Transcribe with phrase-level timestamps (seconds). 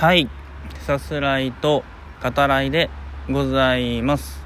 [0.00, 0.30] はい。
[0.86, 1.84] さすらいと
[2.22, 2.88] 語らいで
[3.28, 4.40] ございます、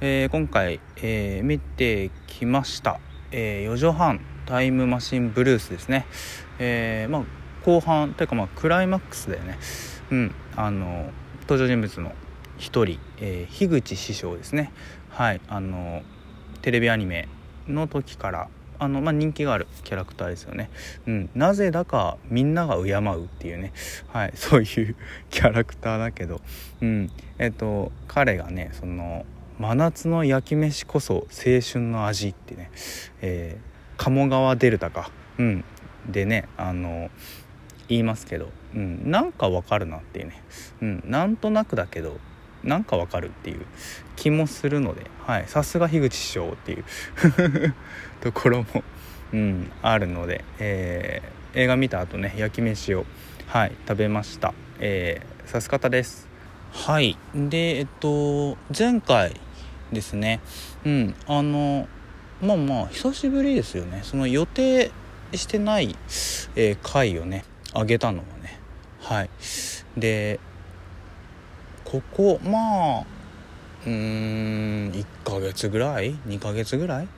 [0.00, 2.98] えー今回、えー見てきました、
[3.30, 6.06] えー4畳半タイムマシンブルースですね。
[6.58, 7.22] えまあ
[7.64, 9.60] 後半というかまあクライマックスだよね。
[10.10, 11.12] うんあの
[11.42, 12.10] 登場人物の
[12.58, 14.72] 一人、え樋口師匠ですね。
[15.08, 16.02] はいあの
[16.62, 17.28] テレビアニメ
[17.68, 18.48] の時から
[18.78, 20.70] あの、まあ、人気があるキャラクターですよね、
[21.06, 23.72] うん、なぜだかみんなが敬うっていうね、
[24.08, 24.96] はい、 そういう
[25.30, 26.40] キャラクターだけど、
[26.80, 29.24] うん、えっと彼がねその
[29.58, 32.70] 真夏の焼き飯こそ青春の味ってね、
[33.20, 35.64] えー鴨川デルタか、うん、
[36.08, 37.10] でねあの
[37.88, 40.42] 言いますけど、うん、なんかわかるなっていうね、
[40.82, 42.18] うん、なんとなくだけど。
[42.64, 43.66] なんかわかるっていう
[44.16, 46.84] 気もするので、はい、さすが樋口師匠っていう
[48.20, 48.82] ところも、
[49.32, 53.06] うん、あるので、えー映画見た後ね焼き飯を、
[53.46, 56.28] はい、食べました、えー、さす方です。
[56.72, 57.16] はい。
[57.32, 59.40] でえっと前回
[59.92, 60.40] ですね。
[60.84, 61.86] うんあの
[62.42, 64.00] まあまあ久しぶりですよね。
[64.02, 64.90] その予定
[65.32, 65.96] してない、
[66.56, 68.58] えー回をねあげたのはね。
[69.00, 69.30] はい。
[69.96, 70.40] で
[71.94, 73.04] ここまあ
[73.86, 77.08] うーん1ヶ月ぐらい2ヶ月ぐらい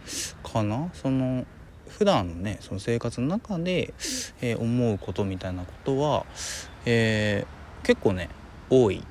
[0.43, 0.91] かな。
[0.93, 1.47] その
[1.89, 3.95] 普段のねその生活の中で、
[4.43, 6.27] えー思うことみたいなことは、
[6.85, 8.29] えー結構ね
[8.69, 9.03] 多い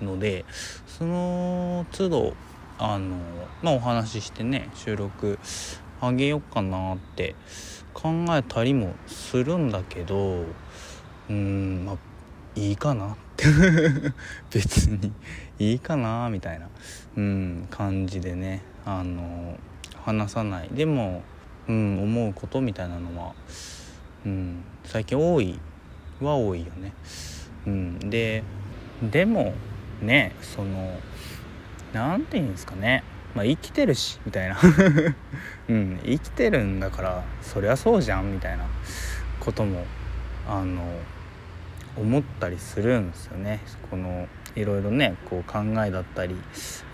[0.00, 0.44] ので
[0.86, 2.34] その都度
[2.78, 3.16] あの
[3.62, 5.40] まあお話ししてね収録
[6.00, 7.34] あげようかなって
[7.94, 10.44] 考えたりもするんだけど
[11.30, 11.96] うんまあ
[12.54, 13.46] いいかなって。
[14.52, 15.12] 別に
[15.58, 16.68] いいかなみたいな、
[17.16, 18.62] うん、感じでね。
[18.84, 19.58] あの
[20.04, 20.68] 話さない。
[20.72, 21.22] でも、
[21.68, 23.34] うん、思うことみたいなのは、
[24.26, 25.58] うん、最近多い
[26.20, 26.92] は多いよね。
[27.66, 28.42] うん、で
[29.02, 29.54] でも
[30.00, 30.98] ねその
[31.92, 33.02] なんて言うんですかね、
[33.34, 34.58] まあ、生きてるしみたいな、
[35.68, 38.64] うん、生きてるんだからそりゃそうじゃんみたいな
[39.40, 39.84] ことも
[40.48, 40.82] あの
[41.96, 43.60] 思ったりするんですよね。
[43.90, 46.36] このいろいろねこう考えだったり、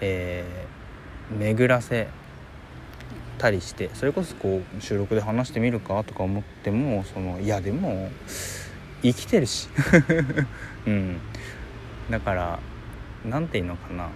[0.00, 0.80] えー
[1.30, 2.08] 巡らせ
[3.38, 8.10] たりしてそれこそこう収録で話してみるかとか思ってもそのいやでも
[9.02, 9.68] 生きてるし、
[10.86, 11.18] うん、
[12.10, 12.58] だから
[13.24, 14.08] なんていうのかな。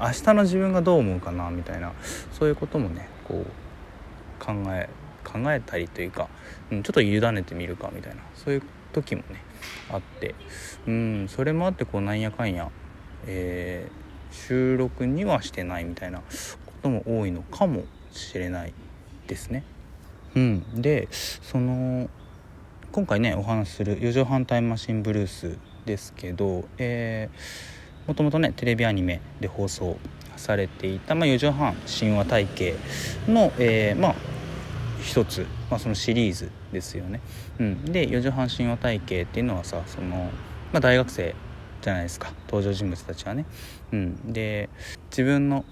[0.00, 1.92] 明日の自分がどう思うかなみたいな。
[2.32, 4.88] そういうこともねこう考え
[5.24, 6.28] 考えたりというか、
[6.70, 8.22] うん、ちょっと委ねてみるかみたいな。
[8.36, 9.42] そういう時もね
[9.90, 10.34] あって
[10.86, 12.70] うんそれもあってこうなんやかんや、
[13.26, 14.00] えー
[14.32, 16.24] 収録にはしてないみたいなこ
[16.82, 18.72] とも多いのかもしれない
[19.26, 19.64] ですね。
[20.36, 22.08] うん、でその
[22.92, 29.96] 今回ねお話しする「四畳半タイムマシンブルース」ですけど、えーもともとねテレビアニメで放送
[30.36, 32.74] されていた「まあ、四畳半神話体系
[33.28, 34.14] の」えーまあ
[35.00, 37.20] 一つ、まあ、そのシリーズですよね。
[37.58, 40.30] うん、で四畳半神話体系っていうのはさその、
[40.72, 41.34] まあ、大学生
[41.82, 42.32] じゃないですか。
[42.46, 43.44] 登場人物たちはね。
[43.92, 44.68] うん、で
[45.10, 45.64] 自分の、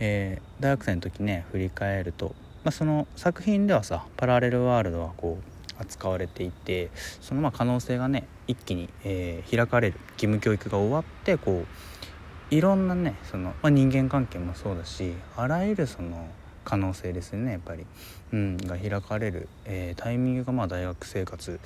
[0.00, 6.90] えー大学生の時ね振り返ると、まあ、その作品ではさパラレルワールドはこう扱われていて
[7.20, 9.98] そのまあ可能性がね一気に、えー開かれる。
[10.12, 16.28] 義務教育が終わってこういろんなねその、まあ、人間関係もそうだしあらゆるその
[16.64, 17.86] 可能性ですよねやっぱり、
[18.32, 21.60] うん、が開かれる、えータイミングがまあ大学生活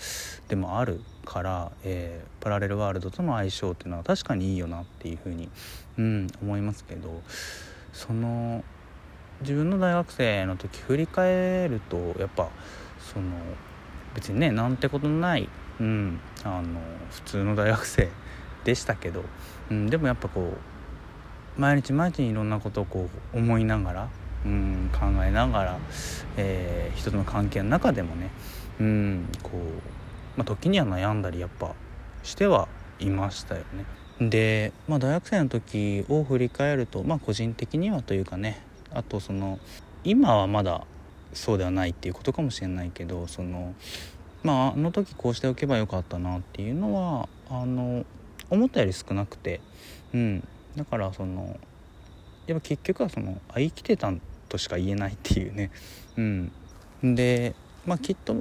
[0.49, 5.49] でもあるから、えーパラレルワールドとの相性っていうのは確かにいいよなっていうふうに、
[5.99, 7.22] うん、思いますけど
[7.93, 8.62] その
[9.41, 12.49] 自分の大学生の時振り返るとやっぱ
[13.00, 13.31] その
[14.15, 15.49] 別にねなんてことのない、
[15.81, 18.09] うん、あの普通の大学生
[18.65, 19.25] でしたけど、
[19.71, 20.53] うん、でもやっぱこ
[21.59, 24.09] う毎日毎日いろんなことをこう思いながら、
[24.46, 25.78] うん、考えながら、
[26.36, 28.30] えー人との関係の中でもね、
[28.80, 29.58] うん、こう、
[30.36, 31.74] まあ、時には悩んだりやっぱ
[32.22, 32.68] しては
[32.98, 33.62] いましたよ
[34.19, 34.28] ね。
[34.31, 39.58] で、まあ、大学生の時を振り返ると、まあ、個人的にはというかねあとその
[40.04, 40.87] 今はまだ
[41.34, 43.75] そうではないっていうことかもしれないけどその
[44.42, 48.06] まああの時こうしておけばよかったなっていうのはあの
[48.49, 49.60] 思ったより少なくて、
[50.14, 51.58] うん、だからその
[52.46, 54.10] やっぱ結局はそのあ生きてた
[54.48, 55.70] としか言えないっていうね、
[56.16, 56.52] うん、
[57.02, 57.54] で
[57.87, 58.37] まあきっと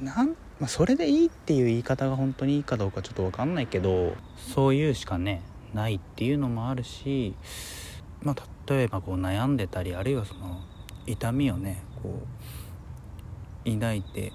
[0.00, 5.42] なん、まあ、それでいいっていう言い方が本当にいいかどうかちょっと分かんないけどそういうしかね
[5.74, 7.34] ないっていうのもあるし
[8.22, 8.36] まあ
[8.72, 10.60] 例えばこう悩んでたりあるいはその
[11.06, 12.20] 痛みをねこ
[13.66, 14.32] う抱いて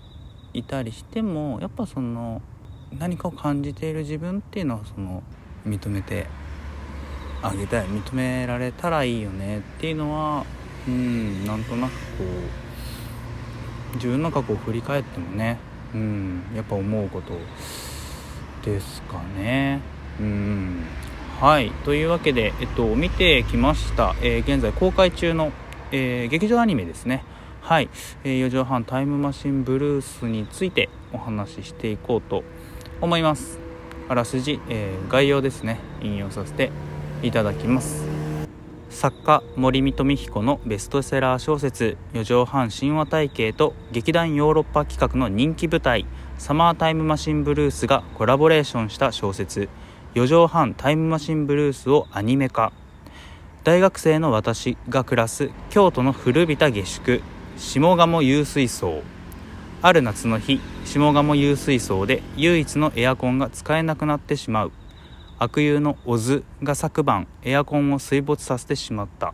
[0.54, 2.42] いたりしてもやっぱその
[2.98, 5.24] 何かを感じている自分っていうのはその
[5.66, 6.28] 認めて
[7.42, 10.46] あげたい認められたらいいよねっていうのは
[10.88, 12.24] うんなんとなくこ
[13.94, 15.58] う自分の過去を振り返ってもね
[15.94, 17.34] うんやっぱ思うこと
[18.64, 19.82] ですかね。
[20.20, 20.86] うん
[21.40, 21.70] はい。
[21.84, 25.52] というわけで、えっと、見てきました、えー、現在公開中の、
[25.92, 27.26] えー、劇場アニメですね。
[27.62, 27.90] はい、
[28.24, 32.44] えー、4畳半タイムマシンブルースについてお話ししていこうと
[33.02, 33.60] 思います。
[34.08, 35.80] あらすじ、えー、概要ですね。
[36.02, 36.72] 引用させて
[37.22, 38.25] いただきます。
[38.96, 46.06] 作家森見富彦のベストセラー小説「四畳半神話体系」と劇団ヨーロッパ企画の人気舞台
[46.40, 49.68] 「サマータイムマシンブルース」がコラボレーションした小説
[50.16, 52.72] 「四畳半タイムマシンブルース」をアニメ化。
[53.66, 57.22] 大学生の私が暮らす京都の古びた下宿
[57.58, 59.04] 下鴨湧水槽
[59.82, 64.72] ある夏の日下鴨湧水槽で唯一のエアコンが使えなくなってしまう。
[65.38, 69.34] 悪友のオズが昨晩エアコンを水没させてしまった。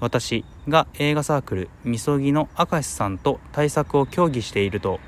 [0.00, 5.00] 私が映画サークルみそぎの明石さんと対策を協議していると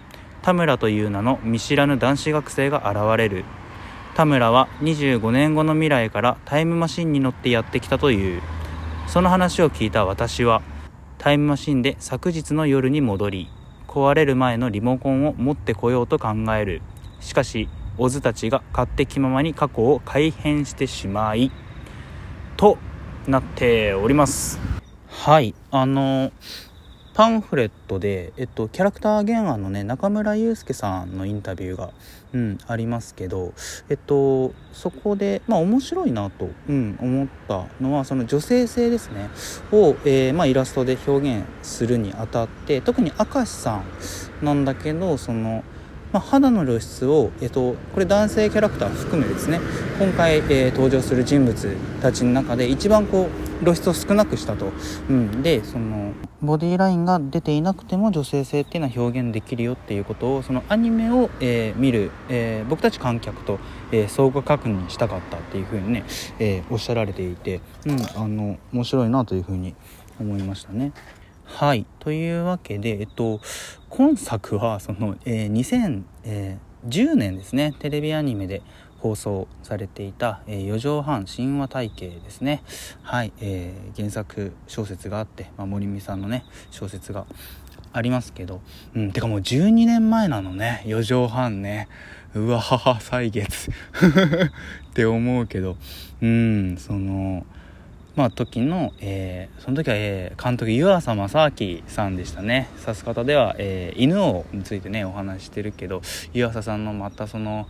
[0.43, 3.45] 田村という名の見知らぬ男子学生が現れる。
[4.15, 8.43] 田村は25年後の未来からタイムマシンに乗ってやってきたという。
[9.07, 10.63] その話を聞いた私は
[11.19, 13.51] タイムマシンで昨日の夜に戻り
[13.89, 16.81] 壊れる前のリモコンを持ってこようと考える。
[17.21, 17.69] しかし
[18.03, 21.53] オズたちが勝手気ままに過去を改変してしまい
[22.57, 22.79] と
[23.29, 24.59] なっております。
[25.07, 25.55] はい。
[25.71, 26.33] あの
[27.13, 31.91] パンフレットで、えっと、キャラクター原案のね中村祐介さんのインタビューが、
[32.33, 33.53] うん、ありますけど、
[33.91, 39.29] えっと、そこで、まあ、面白いなと、うん、思ったのはその女性性ですね。
[39.73, 43.83] を、えー、まあ、イラストで表現するにあたって特に明石さ
[44.41, 45.63] んなんだけどその
[46.13, 49.61] まあ、肌の露出を、えっと、これ男性キャラクター含めですね。
[49.99, 53.29] 今回、えー、登場する人物たちの中で一番こ
[53.61, 54.73] う露出を少なくしたと、
[55.09, 56.13] うん、でその
[56.43, 63.59] ボディラインが出ていなくても女性性っていうのは表現できるよっていうことをそのアニメを、えー、見る、えー、僕たち観客と、
[63.93, 66.05] えー、相互確認したかったっていうふうにね、
[66.39, 69.75] えおっしゃられていて、うん、あの面白いなというふうに
[70.19, 70.93] 思いましたね。
[71.57, 71.85] はい。
[71.99, 73.41] というわけで、えっと、
[73.91, 77.75] 今作はその、えー、2010年ですね。
[77.79, 78.63] テレビアニメで
[78.99, 82.63] 放送されていた「えー、4畳半神話体系」ですね。
[83.03, 87.27] はい、えー、原作小説があって、まあ、森美さんのね小説が
[87.93, 88.61] ありますけど。
[88.95, 89.13] うん。
[89.13, 90.83] てかもう12年前なのね。
[90.87, 91.89] 4畳半ね。
[92.35, 93.71] うわはは歳月。
[93.71, 95.77] って思うけど。
[96.23, 96.77] うん。
[96.77, 97.45] その
[98.21, 102.69] まあ、時の、えー、その時は、えー、監督湯浅正明さんでしたね。
[102.79, 106.03] 指す方では、えー、犬王についてねお話してるけど
[106.35, 107.67] 湯浅さんのまたその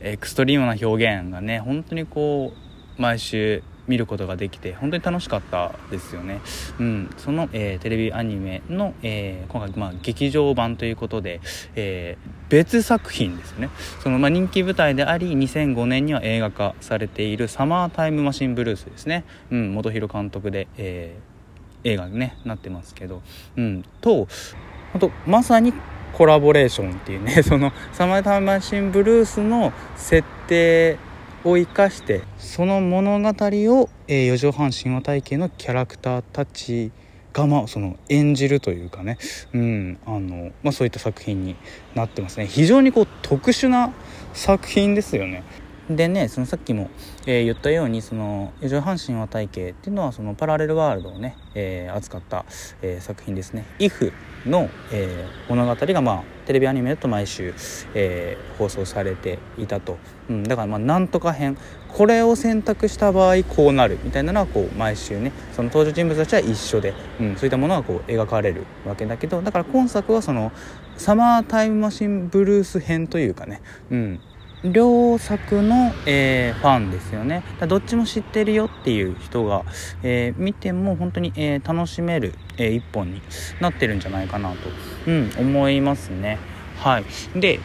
[0.00, 2.54] エクストリームな表現がね本当にこ
[2.98, 6.40] う毎週見ることができて本当に楽しかったですよね。
[6.78, 11.40] うん、その、えー、テレビアニメの、えー、今回、まあ、劇場版ということで、
[11.74, 13.70] えー、別作品ですね。
[14.00, 21.18] その、まあ、人気舞台であり2005年には映画化されている「サマータイムマシンブルース」ですね、うん、元弘監督で、え
[21.84, 23.22] 映画に、ね、なってますけど、
[23.56, 24.28] うん、と
[24.94, 25.72] あとまさに
[26.12, 30.98] コラボレーションっていうね そのサマータイムマシンブルースの設定
[31.44, 36.92] を生かしてその物語を、えー、四畳半神話体系のキャラクターたち
[37.32, 39.18] が、まあ、その演じるというかね、
[39.52, 41.56] うんあのまあ、そういった作品に
[41.94, 42.46] なってますね。
[42.46, 43.92] 非常にこう特殊な
[44.34, 45.42] 作品ですよね。
[45.96, 46.90] でねそのさっきも、
[47.26, 52.44] えー、言ったようにその四畳半神話体系っていうのはそのパラレルワールドをね、えー、扱った、
[52.82, 54.12] えー、作品ですね「IF
[54.46, 57.54] の」え物語がまあテレビアニメだと毎週、
[57.94, 59.96] え放送されていたと、
[60.28, 61.56] うん、だからまあなんとか編。
[61.92, 70.52] これを選択した場合こうなるみたいなのはこう毎週ねその登場人物たちは一緒で、うん、そういったものがこう描かれるわけだけどだから今作はその
[70.96, 74.20] サマータイムマシンブルース編というかね、うん、
[74.64, 77.42] 両作の、えー、ファンですよね。
[77.66, 79.64] どっちも知ってるよっていう人が、
[80.02, 83.20] えー、見ても本当に、えー、楽しめる、え一本に
[83.60, 84.56] なってるんじゃないかなと、
[85.06, 86.38] うん、思いますね。
[86.78, 87.04] はい。
[87.34, 87.58] で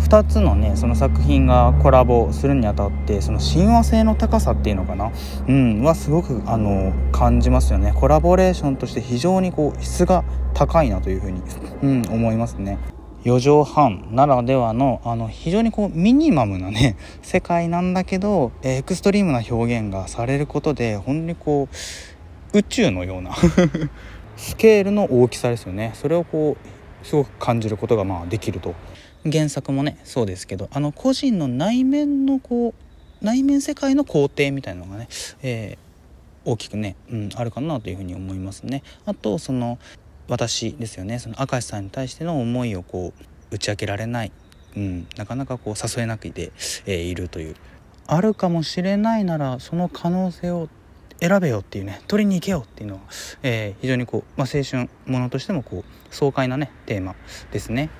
[0.00, 5.12] 2つのねその作品がコラボするにあたってその親和性の高さっていうのかな。
[5.48, 7.92] うんはすごくあの感じますよね。
[7.94, 11.42] コラボレーションとして非常にこう質が高いなというふうに、
[11.82, 12.78] うん、思いますね。
[13.24, 21.68] 4畳半ならではのあの非常にこうミニマムなね 世界なんだけどエクストリームな表現がされることで本当にこ
[22.52, 23.34] う宇宙のような
[24.36, 26.56] スケールの大きさですよねそれをこ
[27.02, 28.74] うすごく感じることがまあできると
[29.30, 35.08] 原作もねそうですけどあの個人の内面のこう内面世界の肯定みたいなのがね、
[35.42, 38.82] えー、大きくね、うん、あるかなというふうに思いますね。
[39.06, 39.78] あとその
[40.28, 41.18] 私ですよね。
[41.18, 44.32] その明石さんに対しての思いをこう打ち明けられない、
[44.76, 46.52] うん、なかなかこう誘えなくて、
[46.86, 47.56] えー、いるという。
[48.06, 50.68] あるかもしれないならその可能性を
[51.20, 52.02] 選べよっていうね。
[52.06, 53.00] 取りに行けよっていうのは、
[53.42, 57.14] えー、非常にこう、まあ、青春ものとしてもこう爽快なねテーマ
[57.52, 57.90] ですね。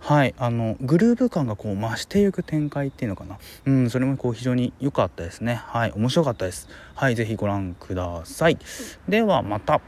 [0.00, 0.34] はい。
[0.36, 3.38] あのグルーヴ感がこう増していく展開っていうのかな。
[3.64, 3.90] うん。
[3.90, 5.54] それもこう非常に良かったですね。
[5.54, 5.92] はい。
[5.92, 6.68] 面白かったです。
[6.94, 7.14] はい。
[7.14, 8.58] 是非ご覧ください。
[9.08, 9.80] ではまた。